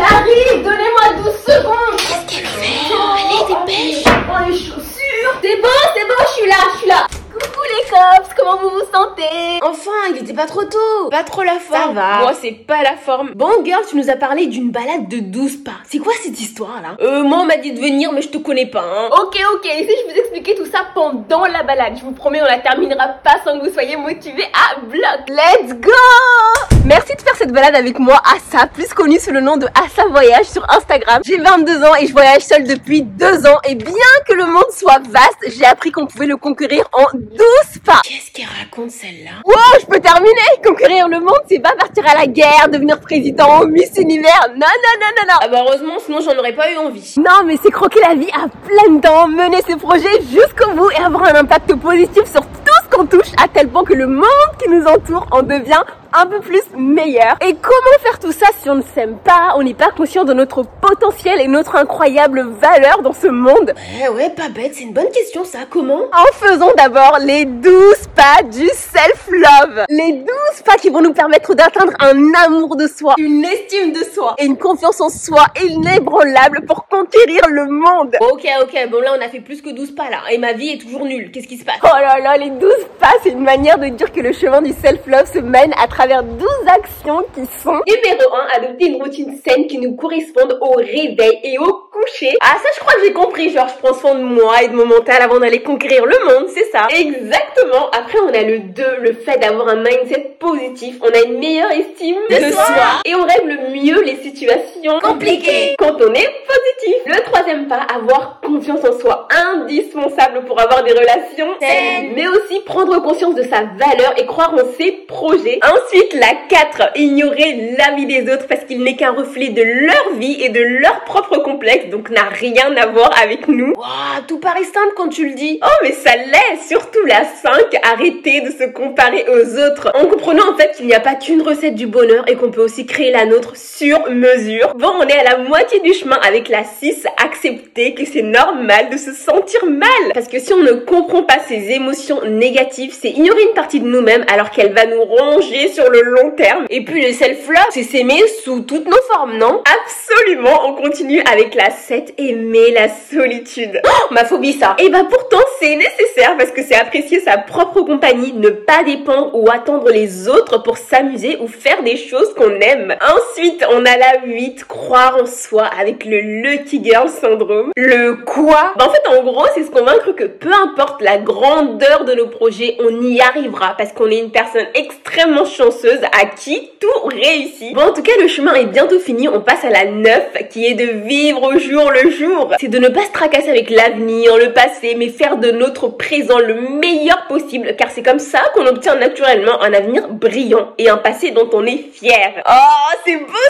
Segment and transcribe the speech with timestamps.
[0.00, 1.96] J'arrive, donnez-moi 12 secondes.
[1.98, 5.34] Qu'est-ce qu'elle fait Allez, dépêche Oh, les chaussures.
[5.42, 7.06] C'est bon, c'est bon, je suis là, je suis là.
[7.32, 11.42] Coucou les cops, comment vous vous sentez Enfin, il était pas trop tôt Pas trop
[11.42, 12.18] la forme va.
[12.20, 13.32] Moi, c'est pas la forme.
[13.34, 15.72] Bon, girl, tu nous as parlé d'une balade de 12 pas.
[15.88, 18.38] C'est quoi cette histoire, là Euh, moi, on m'a dit de venir, mais je te
[18.38, 19.08] connais pas, hein.
[19.12, 22.46] Ok, ok, si je vous expliquais tout ça pendant la balade, je vous promets, on
[22.46, 25.28] la terminera pas sans que vous soyez motivés à bloc.
[25.28, 29.58] Let's go Merci de faire cette balade avec moi, Assa, plus connue sous le nom
[29.58, 31.20] de Assa Voyage sur Instagram.
[31.24, 33.58] J'ai 22 ans et je voyage seule depuis 2 ans.
[33.68, 33.92] Et bien
[34.26, 37.38] que le monde soit vaste, j'ai appris qu'on pouvait le conquérir en 12
[37.84, 38.00] pas.
[38.02, 39.30] Qu'est-ce qu'elle raconte, celle-là?
[39.44, 40.30] Wow, je peux terminer
[40.66, 44.48] Conquérir le monde, c'est pas partir à la guerre, devenir président, Miss Univers.
[44.54, 45.38] Non, non, non, non, non.
[45.42, 47.14] Ah bah, heureusement, sinon j'en aurais pas eu envie.
[47.18, 51.02] Non, mais c'est croquer la vie à plein dents, mener ses projets jusqu'au bout et
[51.02, 54.24] avoir un impact positif sur tout ce qu'on touche, à tel point que le monde
[54.62, 57.36] qui nous entoure en devient un peu plus meilleur.
[57.40, 60.32] Et comment faire tout ça si on ne s'aime pas, on n'est pas conscient de
[60.32, 63.72] notre potentiel et notre incroyable valeur dans ce monde?
[64.00, 65.60] Ouais, ouais, pas bête, c'est une bonne question, ça.
[65.68, 66.00] Comment?
[66.12, 67.72] En faisant d'abord les 12
[68.14, 69.84] pas du self-love.
[69.88, 70.26] Les 12
[70.64, 74.46] pas qui vont nous permettre d'atteindre un amour de soi, une estime de soi et
[74.46, 78.16] une confiance en soi inébranlable pour conquérir le monde.
[78.20, 80.18] Ok, ok, bon là, on a fait plus que 12 pas, là.
[80.30, 81.30] Et ma vie est toujours nulle.
[81.30, 81.78] Qu'est-ce qui se passe?
[81.84, 84.72] Oh là là, les 12 pas, c'est une manière de dire que le chemin du
[84.72, 89.66] self-love se mène à travers 12 actions qui sont Numéro 1, adopter une routine saine
[89.66, 92.30] qui nous corresponde au réveil et au coucher.
[92.40, 94.74] Ah ça je crois que j'ai compris, genre je prends soin de moi et de
[94.74, 96.86] mon mental avant d'aller conquérir le monde, c'est ça.
[96.90, 97.90] Exactement.
[97.92, 100.96] Après on a le 2, le fait d'avoir un mindset positif.
[101.02, 102.64] On a une meilleure estime De soi.
[103.04, 105.74] et on règle mieux les situations Compliquées.
[105.78, 106.69] quand on est positif.
[107.06, 112.12] Le troisième pas, avoir confiance en soi, indispensable pour avoir des relations Saines.
[112.14, 115.60] mais aussi prendre conscience de sa valeur et croire en ses projets.
[115.62, 120.42] Ensuite, la 4, ignorer l'avis des autres parce qu'il n'est qu'un reflet de leur vie
[120.42, 123.72] et de leur propre complexe, donc n'a rien à voir avec nous.
[123.76, 125.58] Waouh, tout paraît simple quand tu le dis.
[125.62, 127.52] Oh, mais ça l'est, surtout la 5,
[127.82, 131.42] arrêter de se comparer aux autres, en comprenant en fait qu'il n'y a pas qu'une
[131.42, 134.74] recette du bonheur et qu'on peut aussi créer la nôtre sur mesure.
[134.76, 138.90] Bon, on est à la moitié du chemin avec la 6, accepter que c'est normal
[138.90, 140.12] de se sentir mal.
[140.14, 143.86] Parce que si on ne comprend pas ses émotions négatives, c'est ignorer une partie de
[143.86, 146.66] nous-mêmes alors qu'elle va nous ronger sur le long terme.
[146.70, 149.62] Et puis le self-love, c'est s'aimer sous toutes nos formes, non?
[149.84, 153.80] Absolument, on continue avec la 7, aimer la solitude.
[153.84, 154.76] Oh, ma phobie ça.
[154.78, 159.34] Et bah pourtant c'est nécessaire parce que c'est apprécier sa propre compagnie, ne pas dépendre
[159.34, 162.96] ou attendre les autres pour s'amuser ou faire des choses qu'on aime.
[163.00, 166.20] Ensuite, on a la 8, croire en soi avec le
[166.60, 167.72] Lucky Girl syndrome.
[167.74, 168.74] Le quoi?
[168.78, 172.26] Bah en fait en gros c'est se convaincre que peu importe la grandeur de nos
[172.26, 177.74] projets, on y arrivera parce qu'on est une personne extrêmement chanceuse à qui tout réussit.
[177.74, 180.66] Bon en tout cas le chemin est bientôt fini, on passe à la 9 qui
[180.66, 182.52] est de vivre au jour le jour.
[182.60, 186.38] C'est de ne pas se tracasser avec l'avenir, le passé, mais faire de notre présent
[186.38, 190.98] le meilleur possible car c'est comme ça qu'on obtient naturellement un avenir brillant et un
[190.98, 192.42] passé dont on est fier.
[192.46, 193.49] Oh c'est beau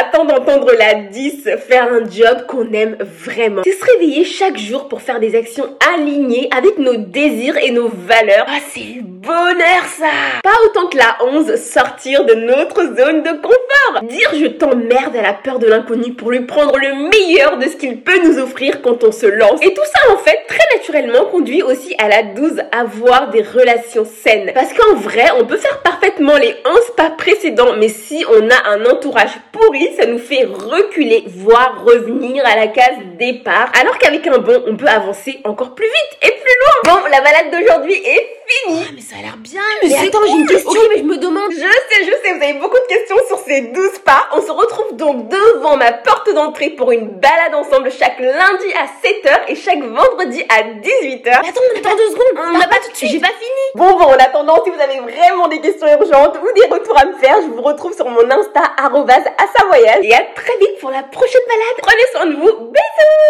[0.00, 3.62] attends d'entendre la 10, faire un job qu'on aime vraiment.
[3.64, 7.88] C'est se réveiller chaque jour pour faire des actions alignées avec nos désirs et nos
[7.88, 8.46] valeurs.
[8.48, 10.06] Ah c'est le bonheur ça
[10.42, 14.02] Pas autant que la 11, sortir de notre zone de confort.
[14.02, 17.76] Dire je t'emmerde à la peur de l'inconnu pour lui prendre le meilleur de ce
[17.76, 19.60] qu'il peut nous offrir quand on se lance.
[19.62, 24.04] Et tout ça en fait très naturellement conduit aussi à la 12, avoir des relations
[24.04, 24.52] saines.
[24.54, 28.70] Parce qu'en vrai, on peut faire parfaitement les 11 pas précédents, mais si on a
[28.70, 33.70] un entourage pourri, ça nous fait reculer, voire revenir à la case départ.
[33.80, 36.94] Alors qu'avec un bon, on peut avancer encore plus vite et plus loin.
[36.94, 38.84] Bon, la balade d'aujourd'hui est finie.
[38.94, 41.50] mais ça a l'air bien, mais attends, j'ai une question, Ok, mais je me demande.
[41.52, 44.26] Je sais, je sais, vous avez beaucoup de questions sur ces 12 pas.
[44.32, 48.86] On se retrouve donc devant ma porte d'entrée pour une balade ensemble chaque lundi à
[49.06, 51.24] 7h et chaque vendredi à 18h.
[51.24, 53.10] Mais attends, attends deux secondes, on n'a pas tout de suite.
[53.10, 53.64] J'ai pas fini.
[53.74, 57.04] Bon, bon, en attendant, si vous avez vraiment des questions urgentes ou des retours à
[57.04, 60.04] me faire, je vous retrouve sur mon Insta, arrobase, à sa voyage.
[60.04, 61.78] Et à très vite pour la prochaine balade.
[61.82, 62.70] Prenez soin de vous.
[62.70, 63.28] Bisous!